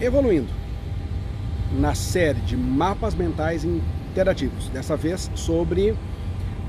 evoluindo 0.00 0.52
na 1.72 1.94
série 1.94 2.40
de 2.40 2.56
mapas 2.56 3.14
mentais 3.14 3.64
interativos, 3.64 4.68
dessa 4.68 4.96
vez 4.96 5.30
sobre 5.34 5.94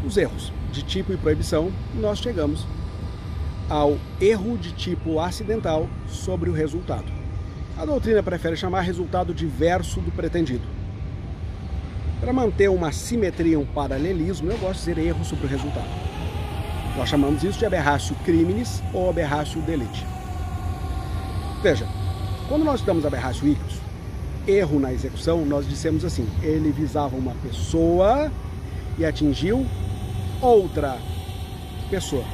os 0.06 0.18
erros 0.18 0.52
de 0.72 0.84
tipo 0.84 1.12
e 1.12 1.18
proibição, 1.18 1.72
nós 1.94 2.20
chegamos 2.20 2.66
ao 3.70 3.98
erro 4.20 4.58
de 4.58 4.72
tipo 4.74 5.20
acidental 5.20 5.88
sobre 6.08 6.50
o 6.50 6.54
resultado. 6.54 7.06
A 7.78 7.86
doutrina 7.86 8.22
prefere 8.22 8.56
chamar 8.56 8.82
resultado 8.82 9.34
diverso 9.34 10.02
do 10.02 10.12
pretendido. 10.12 10.68
Para 12.20 12.32
manter 12.32 12.70
uma 12.70 12.92
simetria, 12.92 13.58
um 13.58 13.66
paralelismo, 13.66 14.52
eu 14.52 14.58
gosto 14.58 14.86
de 14.86 14.94
dizer 14.94 15.08
erro 15.08 15.26
sobre 15.26 15.48
o 15.48 15.50
resultado. 15.50 15.90
Nós 16.96 17.10
chamamos 17.10 17.44
isso 17.44 17.58
de 17.58 17.66
aberratio 17.66 18.16
criminis 18.26 18.84
ou 18.94 19.10
aberratio 19.10 19.62
delete. 19.62 20.06
Veja, 21.64 21.88
quando 22.52 22.66
nós 22.66 22.82
estamos 22.82 23.06
aberratio 23.06 23.48
ictus, 23.48 23.78
erro 24.46 24.78
na 24.78 24.92
execução, 24.92 25.46
nós 25.46 25.66
dissemos 25.66 26.04
assim, 26.04 26.28
ele 26.44 26.70
visava 26.70 27.16
uma 27.16 27.34
pessoa 27.36 28.30
e 28.98 29.06
atingiu 29.06 29.66
outra 30.42 30.98
pessoa. 31.90 32.26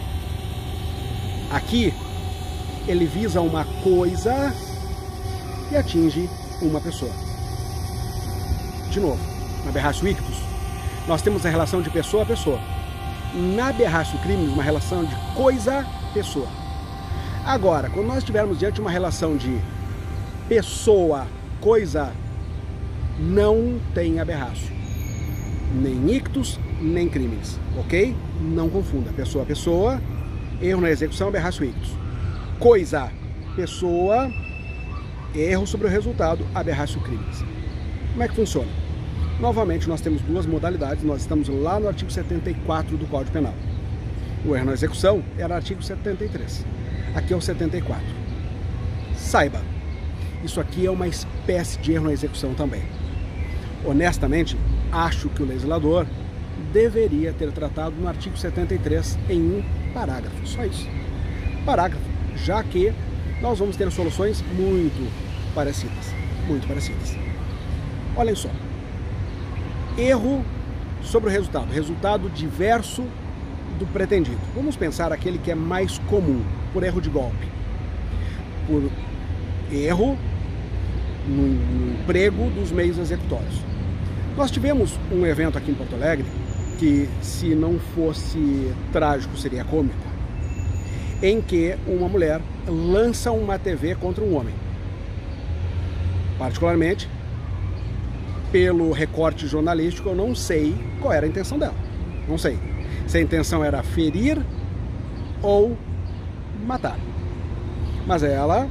Aqui, 1.52 1.94
ele 2.88 3.06
visa 3.06 3.42
uma 3.42 3.64
coisa 3.84 4.52
e 5.72 5.76
atinge 5.76 6.28
uma 6.64 6.82
pessoa. 6.82 7.12
De 8.90 9.00
novo, 9.00 9.22
na 9.66 9.72
Berratio 9.72 10.08
Ictus, 10.08 10.38
nós 11.08 11.22
temos 11.22 11.46
a 11.46 11.50
relação 11.50 11.80
de 11.80 11.92
pessoa 11.92 12.24
a 12.24 12.26
pessoa. 12.26 12.60
Na 13.56 13.72
Berratio 13.72 14.18
Crimes, 14.22 14.52
uma 14.52 14.64
relação 14.64 15.06
de 15.06 15.16
coisa 15.36 15.82
a 15.82 16.12
pessoa. 16.12 16.48
Agora, 17.46 17.88
quando 17.92 18.08
nós 18.08 18.18
estivermos 18.18 18.58
diante 18.58 18.74
de 18.74 18.82
uma 18.82 18.90
relação 18.90 19.38
de 19.38 19.62
pessoa 20.48 21.28
coisa, 21.60 22.12
não 23.20 23.80
tem 23.94 24.20
aberrácio. 24.20 24.76
Nem 25.74 26.16
ictus, 26.16 26.60
nem 26.82 27.10
crimes, 27.10 27.60
ok? 27.78 28.16
Não 28.42 28.70
confunda. 28.70 29.12
Pessoa, 29.12 29.46
pessoa, 29.46 30.02
erro 30.62 30.82
na 30.82 30.90
execução, 30.90 31.28
aberrácio 31.28 31.66
ictus. 31.66 31.92
Coisa, 32.60 33.12
pessoa, 33.56 34.32
erro 35.36 35.68
sobre 35.68 35.88
o 35.88 35.90
resultado, 35.90 36.46
aberrácio 36.56 37.02
crimes. 37.02 37.44
Como 38.12 38.24
é 38.24 38.28
que 38.28 38.36
funciona? 38.36 38.70
Novamente, 39.40 39.88
nós 39.88 40.02
temos 40.02 40.22
duas 40.22 40.46
modalidades, 40.46 41.04
nós 41.04 41.22
estamos 41.22 41.48
lá 41.50 41.80
no 41.80 41.88
artigo 41.88 42.10
74 42.10 42.98
do 42.98 43.06
Código 43.06 43.32
Penal. 43.32 43.54
O 44.46 44.56
erro 44.56 44.66
na 44.66 44.74
execução 44.74 45.22
era 45.38 45.56
artigo 45.56 45.84
73. 45.84 46.66
Aqui 47.14 47.34
é 47.34 47.36
o 47.36 47.42
74. 47.42 48.04
Saiba, 49.16 49.62
isso 50.44 50.60
aqui 50.60 50.86
é 50.86 50.92
uma 50.92 51.08
espécie 51.08 51.80
de 51.80 51.94
erro 51.94 52.06
na 52.06 52.14
execução 52.14 52.54
também. 52.54 52.84
Honestamente, 53.86 54.58
acho 54.92 55.30
que 55.30 55.42
o 55.42 55.46
legislador 55.46 56.06
deveria 56.72 57.34
ter 57.34 57.52
tratado 57.52 57.96
no 57.96 58.08
artigo 58.08 58.38
73 58.38 59.18
em 59.30 59.42
um 59.42 59.64
parágrafo, 59.94 60.46
só 60.46 60.64
isso. 60.66 60.88
Parágrafo, 61.66 62.04
já 62.36 62.64
que 62.64 62.94
nós 63.42 63.60
vamos 63.60 63.76
ter 63.76 63.92
soluções 63.92 64.44
muito 64.54 65.12
parecidas, 65.54 66.14
muito 66.48 66.68
parecidas. 66.68 67.16
Olhem 68.16 68.36
só. 68.36 68.50
Erro 69.98 70.44
sobre 71.02 71.30
o 71.30 71.34
resultado, 71.34 71.72
resultado 71.72 72.30
diverso 72.30 73.04
do 73.80 73.86
pretendido. 73.88 74.40
Vamos 74.56 74.76
pensar 74.76 75.12
aquele 75.12 75.38
que 75.38 75.52
é 75.52 75.56
mais 75.56 76.00
comum, 76.00 76.44
por 76.74 76.84
erro 76.84 77.00
de 77.00 77.10
golpe. 77.10 77.48
Por 78.68 78.90
erro 79.72 80.18
no 81.28 81.94
emprego 81.94 82.50
dos 82.52 82.72
meios 82.72 82.98
executórios. 82.98 83.62
Nós 84.36 84.52
tivemos 84.52 84.98
um 85.12 85.26
evento 85.26 85.58
aqui 85.58 85.72
em 85.72 85.74
Porto 85.74 85.96
Alegre 85.96 86.26
que, 86.78 87.10
se 87.22 87.56
não 87.56 87.80
fosse 87.96 88.72
trágico, 88.92 89.36
seria 89.36 89.64
cômico, 89.64 89.98
em 91.22 91.42
que 91.42 91.76
uma 91.88 92.08
mulher 92.08 92.40
lança 92.68 93.32
uma 93.32 93.58
TV 93.58 93.96
contra 93.96 94.24
um 94.24 94.36
homem. 94.36 94.54
Particularmente, 96.38 97.10
pelo 98.52 98.92
recorte 98.92 99.48
jornalístico, 99.48 100.10
eu 100.10 100.16
não 100.16 100.36
sei 100.36 100.76
qual 101.02 101.12
era 101.12 101.26
a 101.26 101.30
intenção 101.30 101.58
dela. 101.58 101.76
Não 102.28 102.38
sei. 102.38 102.60
Se 103.08 103.18
a 103.18 103.22
intenção 103.22 103.64
era 103.64 103.82
ferir 103.82 104.40
ou 105.42 105.76
matar. 106.66 106.98
Mas 108.06 108.22
ela 108.24 108.70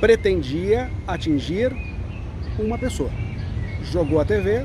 pretendia 0.00 0.90
atingir 1.06 1.72
uma 2.58 2.78
pessoa. 2.78 3.10
Jogou 3.82 4.20
a 4.20 4.24
TV, 4.24 4.64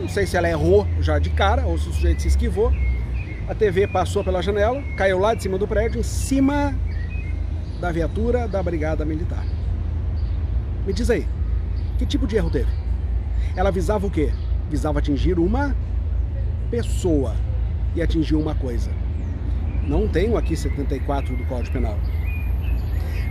não 0.00 0.08
sei 0.08 0.26
se 0.26 0.36
ela 0.36 0.48
errou 0.48 0.86
já 1.00 1.18
de 1.18 1.30
cara 1.30 1.64
ou 1.66 1.78
se 1.78 1.88
o 1.88 1.92
sujeito 1.92 2.22
se 2.22 2.28
esquivou. 2.28 2.72
A 3.48 3.54
TV 3.54 3.86
passou 3.86 4.24
pela 4.24 4.42
janela, 4.42 4.82
caiu 4.96 5.18
lá 5.18 5.34
de 5.34 5.42
cima 5.42 5.58
do 5.58 5.66
prédio, 5.66 6.00
em 6.00 6.02
cima 6.02 6.74
da 7.80 7.90
viatura 7.90 8.46
da 8.48 8.62
Brigada 8.62 9.04
Militar. 9.04 9.44
Me 10.86 10.92
diz 10.92 11.10
aí, 11.10 11.26
que 11.98 12.06
tipo 12.06 12.26
de 12.26 12.36
erro 12.36 12.50
teve? 12.50 12.70
Ela 13.54 13.70
visava 13.70 14.06
o 14.06 14.10
quê? 14.10 14.32
Visava 14.70 14.98
atingir 14.98 15.38
uma 15.38 15.76
pessoa 16.70 17.36
e 17.94 18.02
atingiu 18.02 18.40
uma 18.40 18.54
coisa. 18.54 18.90
Não 19.86 20.08
tenho 20.08 20.36
aqui 20.36 20.56
74 20.56 21.36
do 21.36 21.44
Código 21.44 21.72
Penal. 21.72 21.98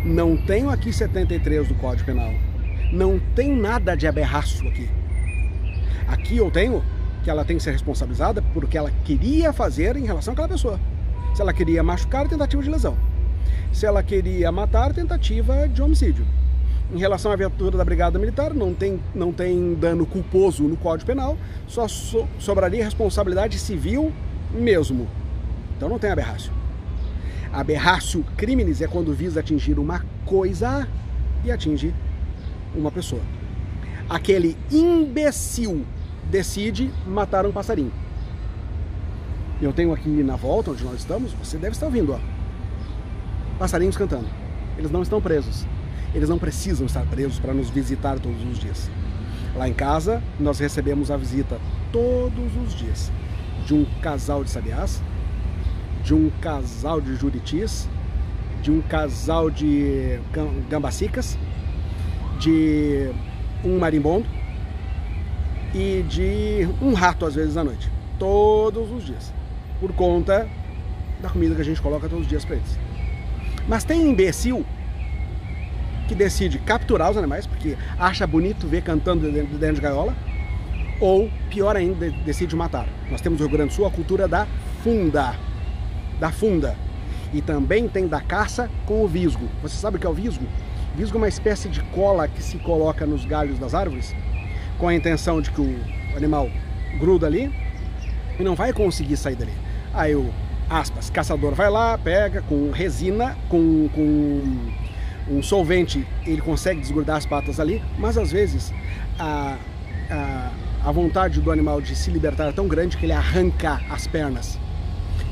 Não 0.04 0.36
tenho 0.36 0.72
aqui 0.72 0.92
73 0.92 1.68
do 1.68 1.76
Código 1.76 2.08
Penal. 2.08 2.34
Não 2.92 3.20
tem 3.36 3.56
nada 3.56 3.96
de 3.96 4.08
aberraço 4.08 4.68
aqui. 4.68 4.90
Aqui 6.08 6.38
eu 6.38 6.50
tenho 6.50 6.84
que 7.24 7.30
ela 7.30 7.46
tem 7.46 7.58
que 7.58 7.62
ser 7.62 7.72
responsabilizada 7.72 8.42
por 8.42 8.64
o 8.64 8.68
que 8.68 8.80
ela 8.80 8.92
queria 9.06 9.54
fazer 9.54 9.96
em 9.96 10.06
relação 10.06 10.34
àquela 10.34 10.48
pessoa. 10.48 10.80
Se 11.36 11.42
ela 11.42 11.54
queria 11.54 11.84
machucar, 11.84 12.28
tentativa 12.28 12.64
de 12.64 12.70
lesão. 12.72 12.98
Se 13.72 13.86
ela 13.86 14.02
queria 14.02 14.52
matar, 14.52 14.92
tentativa 14.92 15.68
de 15.68 15.84
homicídio. 15.84 16.26
Em 16.92 16.98
relação 16.98 17.32
à 17.32 17.36
viatura 17.36 17.78
da 17.78 17.86
Brigada 17.86 18.18
Militar, 18.18 18.56
não 18.56 18.74
tem, 18.74 19.00
não 19.14 19.32
tem 19.32 19.76
dano 19.76 20.08
culposo 20.08 20.64
no 20.64 20.78
Código 20.78 21.06
Penal, 21.06 21.38
só 21.68 21.88
so, 21.88 22.28
sobraria 22.40 22.84
responsabilidade 22.84 23.60
civil 23.60 24.12
mesmo. 24.52 25.08
Então 25.78 25.88
não 25.88 26.00
tem 26.00 26.10
aberrácio. 26.10 26.52
Aberrácio 27.54 28.24
criminis 28.38 28.82
é 28.82 28.88
quando 28.88 29.14
visa 29.14 29.42
atingir 29.42 29.78
uma 29.78 30.06
coisa 30.26 30.88
e 31.44 31.52
atinge 31.52 31.94
uma 32.74 32.92
pessoa. 32.92 33.22
Aquele 34.10 34.58
imbecil 34.72 35.86
decide 36.30 36.92
matar 37.06 37.46
um 37.46 37.52
passarinho. 37.52 37.92
Eu 39.62 39.74
tenho 39.74 39.94
aqui 39.94 40.10
na 40.10 40.36
volta 40.36 40.72
onde 40.72 40.84
nós 40.84 41.00
estamos, 41.00 41.34
você 41.34 41.58
deve 41.58 41.74
estar 41.74 41.86
ouvindo, 41.86 42.14
ó. 42.14 42.20
Passarinhos 43.60 43.98
cantando. 43.98 44.28
Eles 44.78 44.90
não 44.90 45.02
estão 45.02 45.22
presos. 45.22 45.66
Eles 46.16 46.30
não 46.30 46.40
precisam 46.40 46.86
estar 46.86 47.06
presos 47.06 47.38
para 47.38 47.54
nos 47.54 47.70
visitar 47.70 48.20
todos 48.20 48.42
os 48.44 48.60
dias. 48.60 48.90
Lá 49.56 49.68
em 49.68 49.74
casa, 49.74 50.24
nós 50.40 50.58
recebemos 50.60 51.12
a 51.12 51.18
visita 51.18 51.60
todos 51.92 52.56
os 52.66 52.74
dias 52.74 53.12
de 53.66 53.74
um 53.74 53.86
casal 54.02 54.44
de 54.44 54.50
sabiás 54.50 55.02
de 56.04 56.14
um 56.14 56.30
casal 56.42 57.00
de 57.00 57.16
juritis, 57.16 57.88
de 58.62 58.72
um 58.72 58.82
casal 58.82 59.50
de 59.50 60.20
gambacicas, 60.70 61.38
de 62.40 63.12
um 63.64 63.80
marimbondo 63.80 64.26
e 65.74 66.04
de 66.08 66.68
um 66.82 66.94
rato 66.94 67.26
às 67.26 67.36
vezes 67.36 67.58
à 67.58 67.64
noite, 67.64 67.92
todos 68.20 68.92
os 68.92 69.06
dias, 69.06 69.34
por 69.80 69.94
conta 69.94 70.48
da 71.22 71.30
comida 71.30 71.56
que 71.56 71.62
a 71.62 71.66
gente 71.66 71.82
coloca 71.82 72.10
todos 72.10 72.24
os 72.24 72.28
dias 72.30 72.44
para 72.44 72.56
eles. 72.56 72.80
Mas 73.68 73.84
tem 73.84 74.10
imbecil 74.10 74.66
que 76.08 76.16
decide 76.16 76.59
capturar 76.59 77.12
os 77.12 77.18
animais 77.18 77.47
porque 77.47 77.78
acha 77.97 78.26
bonito 78.28 78.68
ver 78.68 78.82
cantando 78.82 79.32
dentro 79.32 79.76
de 79.76 79.82
gaiola, 79.82 80.16
ou 81.00 81.32
pior 81.50 81.76
ainda, 81.76 82.12
decide 82.26 82.56
matar. 82.56 82.88
Nós 83.09 83.22
temos 83.22 83.40
no 83.40 83.47
Rio 83.47 83.58
Grande 83.58 83.72
do 83.72 83.76
Sul 83.76 83.86
a 83.86 83.92
cultura 83.92 84.28
da 84.28 84.46
funda 84.84 85.36
da 86.22 86.32
funda. 86.32 86.78
E 87.34 87.41
também 87.41 87.88
tem 87.88 88.08
da 88.08 88.22
caça 88.22 88.70
com 88.85 89.03
o 89.03 89.08
visgo. 89.08 89.50
Você 89.64 89.76
sabe 89.76 89.97
o 89.97 90.00
que 90.00 90.06
é 90.06 90.09
o 90.09 90.14
visgo? 90.14 90.46
Visgo 90.96 91.18
é 91.18 91.22
uma 91.22 91.28
espécie 91.28 91.68
de 91.68 91.82
cola 91.85 92.28
que 92.28 92.44
se 92.44 92.59
coloca 92.59 93.06
nos 93.06 93.26
galhos 93.26 93.58
das 93.58 93.73
árvores 93.73 94.14
com 94.78 94.88
a 94.88 94.94
intenção 94.94 95.41
de 95.41 95.50
que 95.50 95.62
o 95.62 95.79
animal 96.16 96.50
gruda 97.00 97.26
ali 97.26 97.52
e 98.40 98.44
não 98.44 98.53
vai 98.56 98.72
conseguir 98.72 99.18
sair 99.18 99.35
dali. 99.35 99.53
Aí 99.94 100.16
o 100.16 100.32
aspas, 100.70 101.09
caçador 101.09 101.53
vai 101.53 101.70
lá, 101.70 101.97
pega 101.97 102.41
com 102.44 102.72
resina, 102.72 103.35
com, 103.50 103.90
com 103.94 104.72
um 105.29 105.44
solvente, 105.44 106.06
ele 106.26 106.41
consegue 106.41 106.79
desgrudar 106.79 107.18
as 107.18 107.26
patas 107.26 107.59
ali, 107.59 107.82
mas 107.97 108.18
às 108.18 108.32
vezes 108.32 108.73
a, 109.20 109.58
a, 110.09 110.52
a 110.85 110.91
vontade 110.91 111.41
do 111.41 111.52
animal 111.52 111.82
de 111.82 111.96
se 111.96 112.09
libertar 112.09 112.50
é 112.50 112.52
tão 112.52 112.68
grande 112.68 112.96
que 112.96 113.06
ele 113.06 113.14
arranca 113.14 113.82
as 113.90 114.08
pernas 114.08 114.58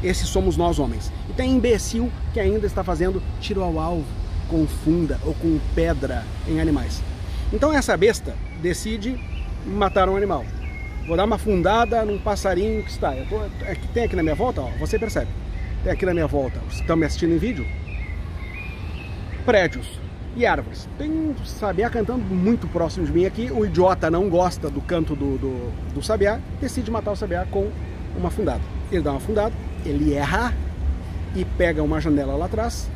esses 0.03 0.27
somos 0.29 0.55
nós 0.57 0.79
homens. 0.79 1.11
E 1.29 1.33
tem 1.33 1.51
imbecil 1.51 2.11
que 2.33 2.39
ainda 2.39 2.65
está 2.65 2.83
fazendo 2.83 3.21
tiro 3.39 3.63
ao 3.63 3.79
alvo, 3.79 4.05
com 4.49 4.65
funda 4.67 5.19
ou 5.23 5.33
com 5.35 5.59
pedra 5.75 6.23
em 6.47 6.59
animais. 6.59 7.01
Então 7.53 7.73
essa 7.73 7.95
besta 7.95 8.35
decide 8.61 9.19
matar 9.65 10.09
um 10.09 10.15
animal. 10.15 10.45
Vou 11.07 11.17
dar 11.17 11.25
uma 11.25 11.37
fundada 11.37 12.03
num 12.05 12.19
passarinho 12.19 12.83
que 12.83 12.91
está. 12.91 13.15
Eu 13.15 13.25
tô, 13.27 13.37
é 13.65 13.75
tem 13.93 14.03
aqui 14.03 14.15
na 14.15 14.23
minha 14.23 14.35
volta, 14.35 14.61
ó, 14.61 14.69
você 14.79 14.99
percebe. 14.99 15.31
Tem 15.83 15.91
aqui 15.91 16.05
na 16.05 16.13
minha 16.13 16.27
volta, 16.27 16.59
que 16.59 16.75
estão 16.75 16.95
me 16.95 17.05
assistindo 17.05 17.33
em 17.33 17.37
vídeo, 17.37 17.65
prédios 19.45 19.99
e 20.35 20.45
árvores. 20.45 20.87
Tem 20.97 21.09
um 21.09 21.33
sabiá 21.45 21.89
cantando 21.89 22.23
muito 22.23 22.67
próximo 22.67 23.05
de 23.05 23.11
mim 23.11 23.25
aqui. 23.25 23.49
O 23.51 23.65
idiota 23.65 24.11
não 24.11 24.29
gosta 24.29 24.69
do 24.69 24.81
canto 24.81 25.15
do, 25.15 25.37
do, 25.37 25.93
do 25.93 26.03
sabiá, 26.03 26.39
decide 26.61 26.91
matar 26.91 27.11
o 27.11 27.15
sabiá 27.15 27.45
com 27.45 27.71
uma 28.15 28.29
fundada. 28.29 28.61
Ele 28.91 29.01
dá 29.01 29.11
uma 29.11 29.19
fundada, 29.19 29.53
ele 29.85 30.13
erra 30.13 30.53
e 31.35 31.45
pega 31.45 31.83
uma 31.83 31.99
janela 32.01 32.35
lá 32.35 32.45
atrás 32.45 32.89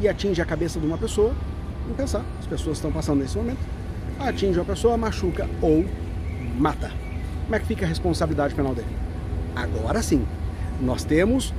e 0.00 0.08
atinge 0.08 0.40
a 0.40 0.44
cabeça 0.44 0.78
de 0.78 0.86
uma 0.86 0.98
pessoa. 0.98 1.34
Vamos 1.82 1.96
pensar, 1.96 2.24
as 2.38 2.46
pessoas 2.46 2.76
estão 2.76 2.92
passando 2.92 3.20
nesse 3.20 3.36
momento. 3.36 3.60
Atinge 4.18 4.58
uma 4.58 4.64
pessoa, 4.64 4.96
machuca 4.96 5.48
ou 5.60 5.84
mata. 6.58 6.90
Como 7.44 7.54
é 7.54 7.58
que 7.58 7.66
fica 7.66 7.84
a 7.84 7.88
responsabilidade 7.88 8.54
penal 8.54 8.74
dele? 8.74 8.88
Agora 9.56 10.02
sim, 10.02 10.24
nós 10.80 11.04
temos 11.04 11.52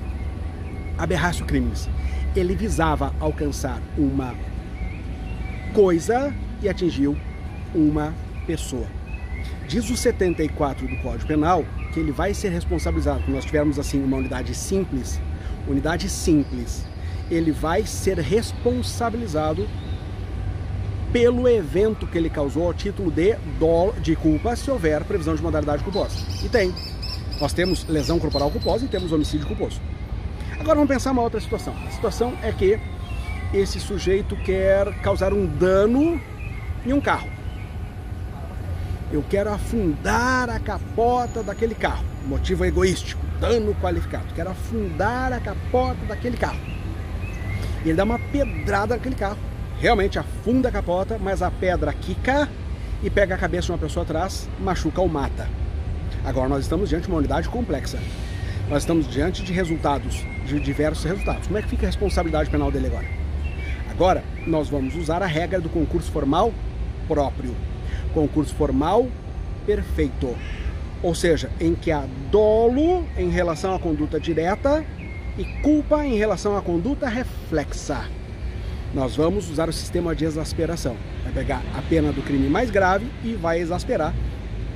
aberrácio 0.97 1.45
crimes. 1.45 1.89
Ele 2.35 2.55
visava 2.55 3.13
alcançar 3.19 3.81
uma 3.97 4.33
coisa 5.73 6.33
e 6.61 6.69
atingiu 6.69 7.17
uma 7.73 8.13
pessoa. 8.45 8.85
Diz 9.67 9.89
o 9.89 9.95
74 9.95 10.87
do 10.87 10.97
Código 10.97 11.27
Penal 11.27 11.65
que 11.93 11.99
ele 11.99 12.11
vai 12.11 12.33
ser 12.33 12.49
responsabilizado, 12.49 13.21
quando 13.23 13.35
nós 13.35 13.45
tivermos 13.45 13.77
assim 13.77 14.03
uma 14.03 14.17
unidade 14.17 14.53
simples, 14.55 15.19
unidade 15.67 16.09
simples, 16.09 16.85
ele 17.29 17.51
vai 17.51 17.85
ser 17.85 18.19
responsabilizado 18.19 19.67
pelo 21.11 21.47
evento 21.47 22.07
que 22.07 22.17
ele 22.17 22.29
causou 22.29 22.69
a 22.69 22.73
título 22.73 23.11
de, 23.11 23.35
dolo, 23.59 23.93
de 23.99 24.15
culpa 24.15 24.55
se 24.55 24.71
houver 24.71 25.03
previsão 25.03 25.35
de 25.35 25.41
modalidade 25.41 25.83
culposa. 25.83 26.15
E 26.43 26.49
tem. 26.49 26.73
Nós 27.39 27.53
temos 27.53 27.85
lesão 27.87 28.19
corporal 28.19 28.51
culposa 28.51 28.85
e 28.85 28.87
temos 28.87 29.11
homicídio 29.11 29.47
culposo. 29.47 29.81
Agora 30.59 30.75
vamos 30.75 30.89
pensar 30.89 31.11
uma 31.11 31.23
outra 31.23 31.39
situação. 31.39 31.75
A 31.87 31.91
situação 31.91 32.33
é 32.41 32.51
que 32.51 32.79
esse 33.53 33.79
sujeito 33.79 34.35
quer 34.37 34.93
causar 35.01 35.33
um 35.33 35.45
dano 35.45 36.21
em 36.85 36.93
um 36.93 37.01
carro. 37.01 37.27
Eu 39.11 39.21
quero 39.29 39.51
afundar 39.51 40.49
a 40.49 40.57
capota 40.57 41.43
daquele 41.43 41.75
carro. 41.75 42.05
Motivo 42.25 42.63
egoístico, 42.63 43.21
dano 43.41 43.75
qualificado. 43.75 44.33
Quero 44.33 44.51
afundar 44.51 45.33
a 45.33 45.39
capota 45.39 46.05
daquele 46.07 46.37
carro. 46.37 46.59
E 47.83 47.89
ele 47.89 47.95
dá 47.95 48.05
uma 48.05 48.17
pedrada 48.17 48.95
naquele 48.95 49.15
carro. 49.15 49.37
Realmente 49.81 50.17
afunda 50.17 50.69
a 50.69 50.71
capota, 50.71 51.17
mas 51.19 51.41
a 51.41 51.51
pedra 51.51 51.91
quica 51.91 52.47
e 53.03 53.09
pega 53.09 53.35
a 53.35 53.37
cabeça 53.37 53.65
de 53.65 53.71
uma 53.73 53.77
pessoa 53.79 54.03
atrás, 54.03 54.47
machuca 54.61 55.01
ou 55.01 55.09
mata. 55.09 55.49
Agora 56.23 56.47
nós 56.47 56.63
estamos 56.63 56.87
diante 56.87 57.03
de 57.03 57.09
uma 57.09 57.17
unidade 57.17 57.49
complexa. 57.49 57.99
Nós 58.69 58.83
estamos 58.83 59.09
diante 59.09 59.43
de 59.43 59.51
resultados, 59.51 60.25
de 60.45 60.57
diversos 60.57 61.03
resultados. 61.03 61.47
Como 61.47 61.57
é 61.57 61.61
que 61.61 61.67
fica 61.67 61.85
a 61.85 61.87
responsabilidade 61.87 62.49
penal 62.49 62.71
dele 62.71 62.87
agora? 62.87 63.07
Agora 63.89 64.23
nós 64.47 64.69
vamos 64.69 64.95
usar 64.95 65.21
a 65.21 65.25
regra 65.25 65.59
do 65.59 65.67
concurso 65.67 66.09
formal 66.11 66.53
próprio 67.09 67.53
concurso 68.11 68.53
formal 68.55 69.07
perfeito, 69.65 70.35
ou 71.01 71.15
seja, 71.15 71.49
em 71.59 71.73
que 71.75 71.91
há 71.91 72.05
dolo 72.31 73.05
em 73.17 73.29
relação 73.29 73.73
à 73.73 73.79
conduta 73.79 74.19
direta 74.19 74.85
e 75.37 75.45
culpa 75.61 76.05
em 76.05 76.15
relação 76.15 76.57
à 76.57 76.61
conduta 76.61 77.07
reflexa. 77.07 78.05
Nós 78.93 79.15
vamos 79.15 79.49
usar 79.49 79.69
o 79.69 79.73
sistema 79.73 80.13
de 80.13 80.25
exasperação. 80.25 80.95
Vai 81.23 81.31
pegar 81.31 81.61
a 81.77 81.81
pena 81.81 82.11
do 82.11 82.21
crime 82.21 82.49
mais 82.49 82.69
grave 82.69 83.07
e 83.23 83.33
vai 83.33 83.59
exasperar 83.59 84.13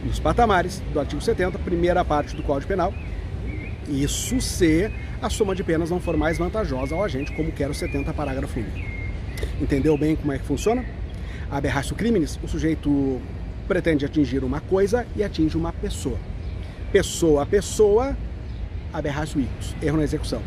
nos 0.04 0.20
patamares 0.20 0.82
do 0.94 1.00
artigo 1.00 1.22
70, 1.22 1.60
primeira 1.60 2.06
parte 2.06 2.36
do 2.36 2.44
Código 2.44 2.68
Penal. 2.68 2.94
Isso 3.90 4.40
se 4.40 4.90
a 5.22 5.30
soma 5.30 5.54
de 5.54 5.64
penas 5.64 5.90
não 5.90 6.00
for 6.00 6.16
mais 6.16 6.38
vantajosa 6.38 6.96
ao 6.96 7.04
agente, 7.04 7.34
como 7.34 7.52
quer 7.52 7.70
o 7.70 7.74
70, 7.74 8.14
parágrafo 8.14 8.60
1. 8.60 8.64
Entendeu 9.62 9.98
bem 9.98 10.16
como 10.16 10.32
é 10.32 10.38
que 10.38 10.46
funciona? 10.46 10.86
Aberratio 11.50 11.96
criminis, 11.96 12.40
o 12.44 12.48
sujeito 12.48 13.22
pretende 13.68 14.06
atingir 14.06 14.44
uma 14.44 14.62
coisa 14.62 15.06
e 15.16 15.24
atinge 15.24 15.58
uma 15.58 15.72
pessoa. 15.74 16.18
Pessoa 16.92 17.44
a 17.44 17.46
pessoa, 17.46 18.16
aberratio 18.94 19.42
ictus, 19.42 19.76
erro 19.82 19.98
na 19.98 20.04
execução. 20.04 20.42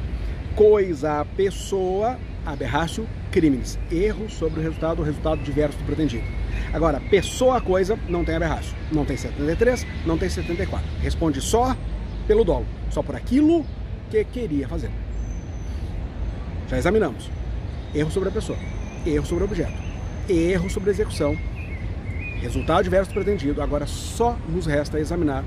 Coisa 0.55 1.21
a 1.21 1.25
pessoa, 1.25 2.19
aberratio 2.45 3.07
criminis, 3.31 3.79
erro 3.91 4.29
sobre 4.31 4.61
o 4.61 4.63
resultado, 4.63 5.01
o 5.01 5.05
resultado 5.05 5.43
diverso 5.43 5.79
do 5.79 5.85
pretendido. 5.85 6.25
Agora, 6.73 7.01
pessoa 7.11 7.59
a 7.59 7.61
coisa, 7.61 7.99
não 8.09 8.25
tem 8.25 8.37
aberratio. 8.37 8.75
Não 8.91 9.05
tem 9.05 9.17
73, 9.17 9.87
não 10.07 10.19
tem 10.19 10.29
74. 10.29 10.87
Responde 11.01 11.41
só 11.41 11.77
pelo 12.27 12.45
dolo, 12.45 12.67
só 12.91 13.03
por 13.03 13.15
aquilo 13.15 13.65
que 14.11 14.25
queria 14.25 14.69
fazer. 14.69 14.91
Já 16.69 16.79
examinamos. 16.79 17.31
Erro 17.95 18.11
sobre 18.11 18.29
a 18.29 18.33
pessoa, 18.33 18.59
erro 19.07 19.25
sobre 19.25 19.45
o 19.45 19.47
objeto 19.47 19.88
erro 20.33 20.69
sobre 20.69 20.91
execução. 20.91 21.37
Resultado 22.41 22.85
diverso 22.85 23.13
pretendido, 23.13 23.61
agora 23.61 23.87
só 23.87 24.37
nos 24.49 24.67
resta 24.67 25.01
examinar 25.01 25.45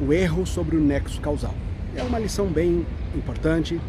o 0.00 0.12
erro 0.12 0.44
sobre 0.44 0.76
o 0.76 0.80
nexo 0.80 1.20
causal. 1.20 1.54
É 1.94 2.02
uma 2.02 2.18
lição 2.18 2.46
bem 2.46 2.84
importante, 3.14 3.80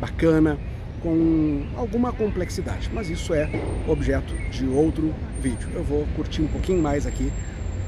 bacana, 0.00 0.58
com 1.02 1.64
alguma 1.76 2.12
complexidade, 2.12 2.90
mas 2.92 3.08
isso 3.08 3.32
é 3.34 3.48
objeto 3.86 4.34
de 4.50 4.66
outro 4.66 5.14
vídeo. 5.40 5.68
Eu 5.74 5.82
vou 5.82 6.06
curtir 6.16 6.42
um 6.42 6.48
pouquinho 6.48 6.82
mais 6.82 7.06
aqui 7.06 7.32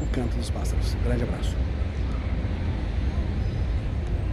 o 0.00 0.06
canto 0.06 0.36
dos 0.36 0.50
pássaros. 0.50 0.96
Grande 1.04 1.24
abraço. 1.24 1.67